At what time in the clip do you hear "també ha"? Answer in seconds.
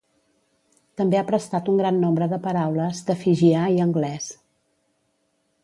1.01-1.25